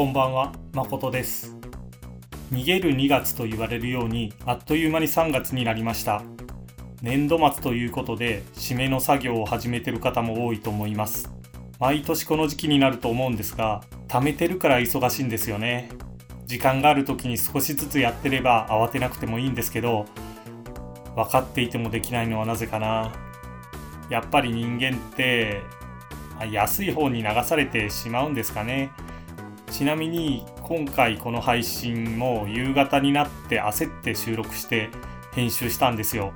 [0.00, 1.58] こんばんは、誠です。
[2.50, 6.22] 逃げる2月と言われるように、あっという間に3月になりました。
[7.02, 11.30] 年度末ということで、締めの作業を始めてる方も多いと思います。
[11.78, 15.90] 毎年この時期になると思うんですが、貯めてるから忙しいんですよね。
[16.46, 20.06] 時間がある時に少しずつやってれば慌てなくてもいいんですけど、
[21.14, 23.12] 分かっていてもできないのはなぜかな。
[24.08, 25.60] やっぱり人間って、
[26.50, 28.92] 安い方に流されてしまうんですかね。
[29.70, 34.90] ちなみに今回この配信も夕方になって焦って収録して
[35.32, 36.32] 編集したんですよ。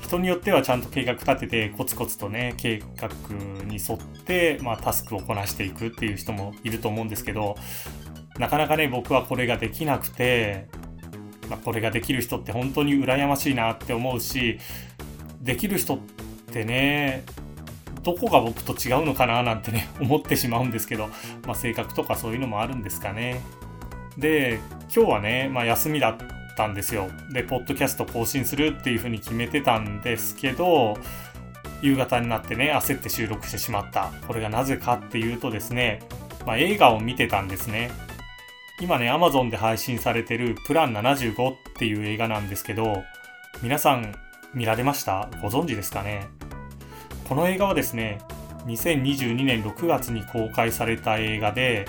[0.00, 3.08] 人によってはちゃんと計画立ててコツコツとね計画
[3.64, 7.56] に沿って、まあ、タスクをこなしていくっていう人もいると思うんですけど
[8.38, 10.68] なかなかね僕はこれができなくて、
[11.48, 14.58] まあ、これができる人って本当に羨ましいなって思うし
[15.40, 15.98] できる人っ
[16.52, 17.24] てね
[18.02, 21.08] どこが僕と違うのかななんてね 思ってしまうんですけど、
[21.46, 23.40] まあ、性格とかそういうのもあるんですかね。
[24.18, 24.60] で
[24.94, 26.16] 今日はね、まあ、休みだっ
[26.56, 27.08] たんですよ。
[27.32, 30.98] でポッドキャスト更新するっていうふうに決めてたんですけど
[31.80, 34.10] 夕方になってね焦って収録してしまった。
[34.26, 36.00] これがなぜかっていうとですね、
[36.46, 37.90] まあ、映画を見てたんですね。
[38.80, 43.04] 今ね Amazon で配信されてる「プラン75」っていう映画なんですけど
[43.62, 44.12] 皆さん
[44.54, 45.28] 見られました？
[45.40, 46.26] ご存知ですかね？
[47.32, 48.18] この映画はですね、
[48.66, 51.86] 2022年6月に公開された映画で、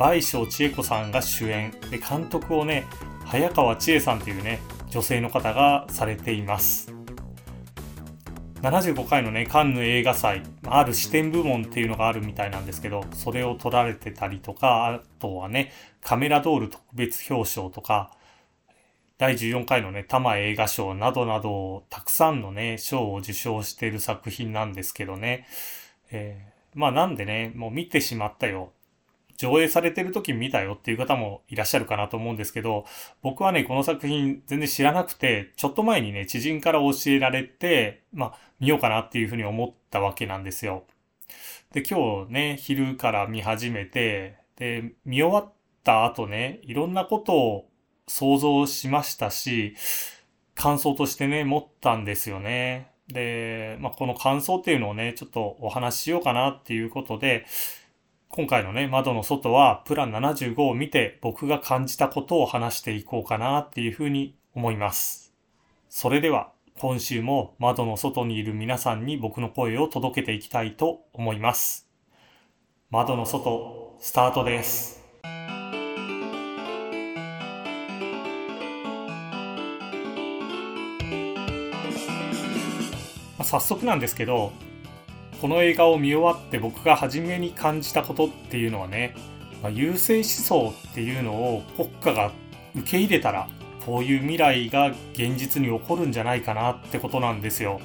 [0.00, 2.88] 倍賞千恵子さんが主演、で、監督をね、
[3.24, 6.92] 早川千恵さんというね、女性の方がされています。
[8.62, 15.70] 75回のね、カンヌ映画祭、ある視点部門っていうのがあるみたいなんですけど、それを取られてたりとか、あとはね、
[16.02, 18.10] カメラドール特別表彰とか、
[19.20, 25.46] 第14回のね、多摩映画賞などなど、たくさんのね、賞を受賞している作品なんですけどね。
[26.10, 28.72] えーまあなんでね、もう見てしまったよ。
[29.36, 32.86] 上映されてる時見たよっていう方もいらっしゃるかなと思うんですけど、
[33.22, 40.84] 僕はね、この作品全然知らなくて、ちょっと前にね、知人から教えられて、まあ見ようかなっていうふうに思ったわけなんですよ。
[41.72, 47.69] で、今日ね、昼から見始めて、で、見終わった後ね、いろんなことを
[48.10, 49.76] 想像しましたし、
[50.56, 52.90] 感想としてね、持ったんですよね。
[53.06, 57.46] で、まあ、この感想っていうのをね、ちょっとお話ししようかなっていうことで、
[58.28, 65.32] 今回のね、窓の外はプラン75を見て僕が感じたことを話していこうかなっていうふうに思います。
[65.88, 71.88] それでは、今週も窓の外にいる皆さんに僕の声を届けていきたいと思います。
[72.90, 74.99] 窓の外、スタートです。
[83.40, 84.52] あ早速なんですけど、
[85.40, 89.14] この映画を見終わって僕が初めに感じたことっていうのはね、
[89.62, 92.32] まあ、優勢思想っていうのを国家が
[92.76, 93.48] 受け入れたら、
[93.86, 97.80] こういう未来が現実に起こるんじゃないかなってことなんですよ。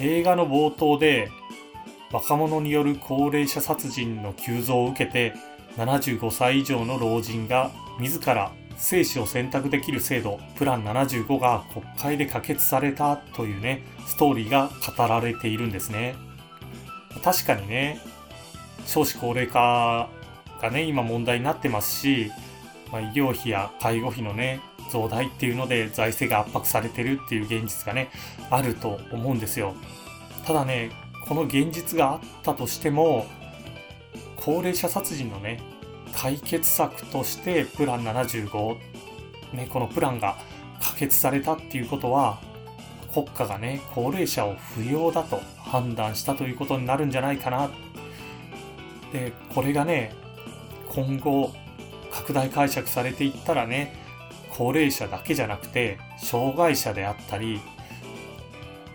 [0.00, 1.30] 映画の冒頭で、
[2.12, 5.34] 若者による高齢者殺人の急増を受けて、
[5.76, 16.14] 75歳以上の老人が自ら生死を選択できる制度、プラン75が国会で可決されたというね、ストーリーが語られているんですね。
[17.22, 18.00] 確かにね、
[18.86, 20.08] 少子高齢化
[20.60, 22.30] がね、今問題になってますし、
[22.90, 24.60] まあ、医療費や介護費のね、
[24.90, 28.10] 増大っていうので財政が圧迫されてるっていう現実がね、
[28.50, 29.74] あると思うんですよ。
[30.46, 30.90] ただね、
[31.26, 33.26] この現実があったとしても、
[34.36, 35.60] 高齢者殺人のね、
[36.14, 38.76] 解決策としてプラン75、
[39.52, 40.36] ね、このプランが
[40.80, 42.40] 可決されたっていうことは、
[43.12, 47.70] 国家がね、高齢者を不要だと判断したということになるんじゃないかな。
[49.12, 50.14] で、これがね、
[50.88, 51.52] 今後、
[52.10, 53.94] 拡大解釈されていったらね、
[54.50, 57.60] 高齢者だけじゃなくて、障害者であったり、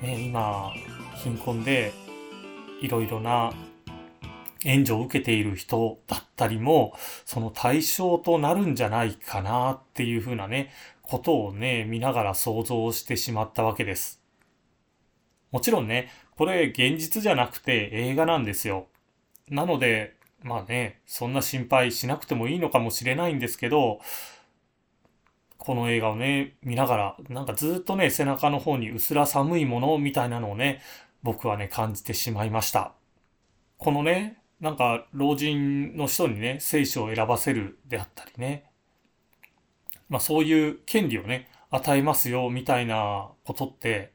[0.02, 0.72] ね、今、
[1.16, 1.94] 貧困で
[2.82, 3.52] いろいろな
[4.68, 6.94] 援助を受けている人だったりも、
[7.26, 10.72] その対象となるんじゃないかなっていうふうなね、
[11.02, 14.22] ことをね、見ながら想像してしまったわけです。
[15.52, 18.88] もちろんね、これ現実じゃなくて映画なんですよ。
[19.50, 24.02] なので、まあね、そんな心配しなくてもいいのかもしれないんですけど、
[25.58, 30.82] この映画をね、見ながら、なんかずっとね、背中の方に薄ら寒いものみたいなのをね、
[31.24, 32.94] 僕はね、感じてしまいました。
[33.78, 38.72] このね、なんか老人の人にね、聖書を選ばせるであったりね、
[40.10, 44.14] まあそういう権利をね、与えますよみたいなことって、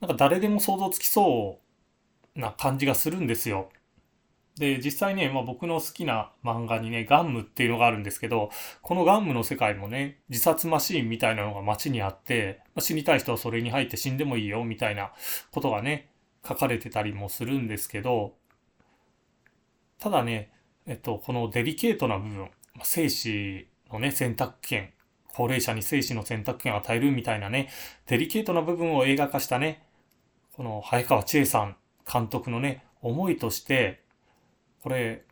[0.00, 1.60] なんか誰でも想像つきそ
[2.36, 3.70] うな感じがするんですよ。
[4.56, 8.50] で、実際ね、まあ僕の好きな漫画にね、ガンムっていうのがあるんですけど、
[8.82, 15.12] このガンムの世界もね、自殺マシーンみたいなのが街にあって、まあ、死にたい人はそれに入って死んでもいいよみたいな
[15.50, 16.10] ことがね、
[16.46, 18.39] 書かれてたりもするんですけど、
[20.00, 20.50] ただね、
[20.86, 22.50] えっと、このデリケートな部分、
[22.82, 24.92] 生死のね、選択権、
[25.34, 27.68] 高齢者に生死の選択権を与えるみたいなね、
[28.06, 29.86] デリケートな部分を映画化したね、
[30.56, 31.76] この早川千恵さん
[32.10, 34.02] 監督のね、思いとして、
[34.82, 35.22] これ、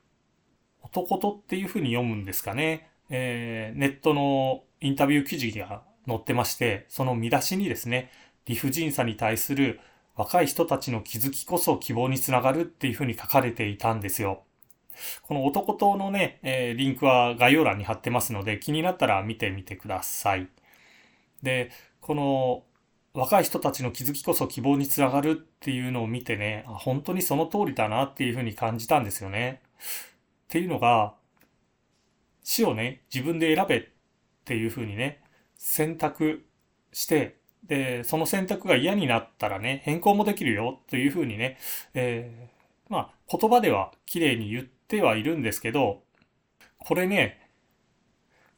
[0.83, 2.91] 男とっていうふうに読むんですかね。
[3.11, 8.11] えー、ネットのインタビュー記事が載ってまして、その見出しにですね、
[8.45, 9.81] 理不尽さに対する
[10.15, 14.43] 若い人たちの気づきこそ希望につながるっていうふうに書かれていたんですよ。
[15.23, 20.49] この男党のね、えー、リンクは概要欄に貼ってますので、気になったら見てみてください。
[21.43, 22.65] で、この
[23.15, 29.61] 若い人たちの気づきこそ希望につながるっていうのを見てね、本当にその通りだなっていうふうに感じたんですよね。
[29.79, 31.15] っていうのが、
[32.43, 33.83] 死をね、自分で選べっ
[34.45, 35.21] ていうふうにね、
[35.57, 36.47] 選択
[36.93, 41.59] して、で、その選択が嫌になったらね、変更もできるよというふうにね、
[41.95, 46.03] えー、まあ、言葉では綺麗に言っててはいるんですけど、
[46.79, 47.49] これね、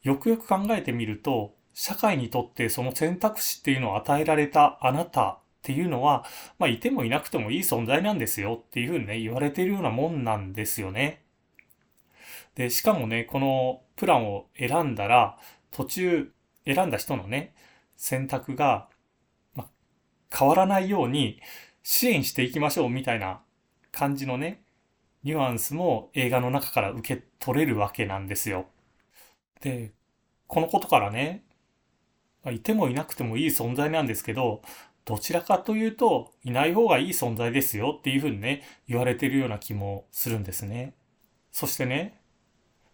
[0.01, 6.25] よくよく考えてみると、社会にとってその選択肢っていうのを与えられたあなたっていうのは、
[6.57, 11.23] まあ、いてもいなくてもいい存在なんですよっていうふうにね、言われているようなもんなんですよね。
[12.55, 15.37] で、しかもね、このプランを選んだら、
[15.71, 16.31] 途中
[16.65, 17.53] 選んだ人のね、
[17.95, 18.89] 選択が、
[19.53, 19.67] ま、
[20.35, 21.39] 変わらないように
[21.83, 23.41] 支援していきましょうみたいな
[23.91, 24.63] 感じのね、
[25.23, 28.67] ニュアンスも映画の中から受け取れるわけなんですよ。
[29.61, 29.91] で、
[30.47, 31.43] このことからね、
[32.51, 34.61] いてもいなくてもいい存在なんですけど、
[35.05, 40.95] どちらかというと、いない方がいい存在ですよっていうふうにね、言われてるような気もするんですね。
[41.51, 42.19] そしてね、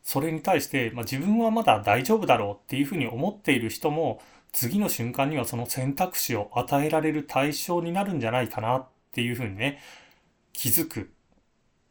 [0.03, 4.21] それに対して、まあ、自分はまだ大丈夫だろうっていうふうに思っている人も、
[4.53, 9.79] 次の瞬間にはその選択肢を与えられる対象になるんじゃないかなっていうふうにね、
[10.53, 11.11] 気づく。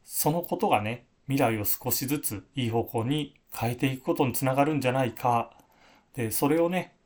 [0.07, 5.51] そのことがね、未来を少しずついい方向に変えていくことにつながるんじゃないか。
[6.15, 6.97] で、それをね、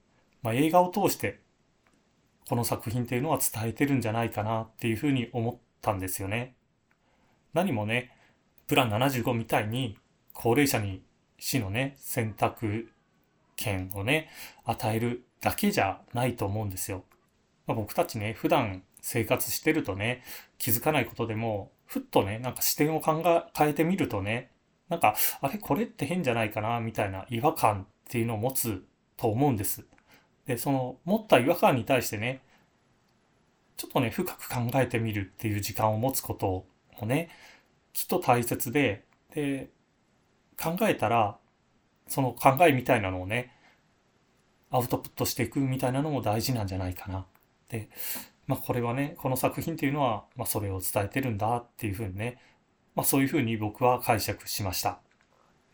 [0.42, 1.40] まあ、映画を通して
[2.50, 6.56] この作品っていうのは伝えてるんじゃないかなっていうふうに思ったんですよね。
[7.54, 8.14] 何もね、
[8.66, 9.96] プラン75みたいに
[10.32, 11.02] 高齢者に
[11.38, 12.90] 死のね、選択
[13.56, 14.28] 権をね、
[14.64, 17.04] 与えるだけじゃないと思うんですよ。
[17.66, 20.22] まあ、僕たちね、普段生活してるとね、
[20.58, 24.52] 気づかないことでも、ふっとね、なんか視点を考え、変えてみるとね、
[24.88, 28.84] なんか、あれこれって変じゃないかなみたいな違和感っていうのを持つ
[29.16, 29.84] と思うんです。
[30.46, 32.42] で、その持った違和感に対してね、
[33.76, 36.64] ちょっとね、深く考えてみるっていう時間を持つこと
[37.00, 37.28] もね、
[37.92, 39.04] きっと大切で、
[39.34, 39.70] で、
[40.62, 41.38] 考えたら、
[42.06, 43.52] その考えみたいなのをね、
[44.70, 47.26] アウトプットしていくみたいなのも大事なんじゃないかな。
[47.68, 47.88] で、
[48.50, 52.38] まあこれはね、この作品っていうのは、まあそれを伝えてるんだっていうふうにね、
[52.96, 54.98] まあそういうふうに僕は解釈しました。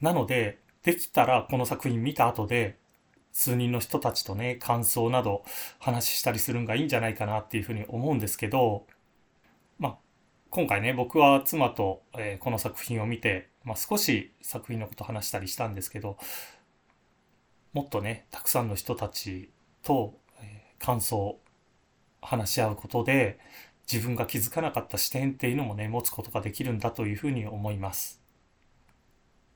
[0.02, 2.76] なので、できたらこの作品見た後で、
[3.32, 5.43] 数人の人たちとね、感想など
[5.78, 8.86] 話したりするんがいいんじゃないかなっていうふうに思うんですけど、
[9.79, 9.96] まあ、
[10.51, 16.19] 今回ね、僕は妻と、えー、この作品を見て、まあ、少し作品のこと話したりしたんですけど、
[17.72, 19.51] もっとね、たくさんの人たち
[19.82, 21.39] と、え、感想、
[22.27, 23.39] 話し合うことで、
[23.91, 28.21] 自分が気づかなかった視点っていうのもね、持つことができるんだというふうに思います。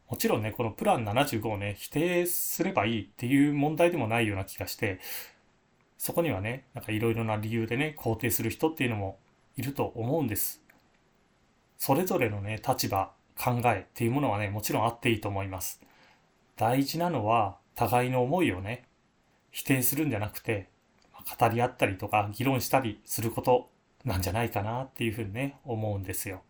[0.09, 5.00] もちろんね、このプラン75をね、否定すればいいっていう問題でもないような気がして、
[5.99, 9.19] そこにはね、なんかいろいろな理由でね、肯定する人っていうのも
[9.57, 10.62] いると思うんです。
[11.77, 15.81] それぞれのね、立場、考えっていうものはね、もちろんあっていいと思います。
[16.57, 18.85] 大事なのは、互いの思いをね、
[19.50, 20.69] 否定するんじゃなくて、
[21.39, 23.71] 語り合ったりとか議論したりすること
[24.05, 26.43] なんじゃないかなっていうふうにね、思うんですよ。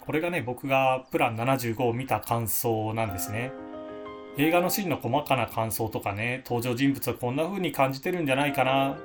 [0.00, 3.52] これがね、僕がプラン75を見た感想なんですね。
[4.38, 8.96] 映画のシーンの細かな感想とかね、登場人物はこんな風に感じてるんじゃないかな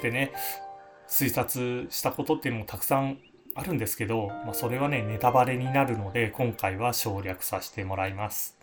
[0.00, 0.32] ってね、
[1.06, 3.18] 推察したことっていうのもたくさん
[3.54, 8.58] あるんですけど、まあ、それはね、ネタバレになるので、今回は省略させてもらいます。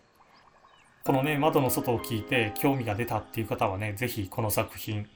[1.04, 5.06] このね、窓の外を聞いて興味が出たっていう方はね、ぜひこの作品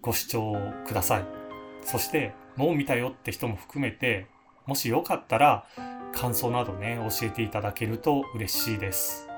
[0.00, 0.54] ご視聴
[0.86, 1.24] ください。
[1.82, 4.26] そして、もう見たよって人も含めて、
[4.66, 5.66] もしよかったら、
[6.12, 9.28] 感想などね、教えていただけると嬉しいです。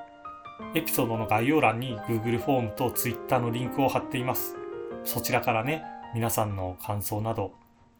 [0.73, 4.55] エピソードの概要欄に Google フォームと Twitter のリンクを貼っています。
[5.03, 5.83] そちらからね、
[6.13, 7.53] 皆さんの感想など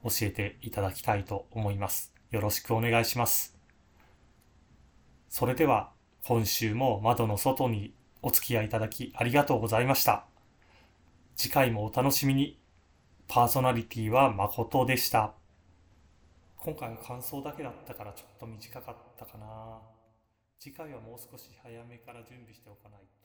[0.03, 2.13] 教えていただきたいと思います。
[2.31, 3.57] よろしくお願いします。
[5.29, 5.91] それでは、
[6.25, 10.25] 今週も窓の外にお付き合いいただきありがとうございました。
[11.35, 12.59] 次回もお楽しみに。
[13.27, 15.33] パーソナリティは誠でした。
[16.55, 19.79] 今回は感想だけだったからちょっと短かったかな。
[20.59, 23.16] 次回はもう少し早めから準備しておかないと。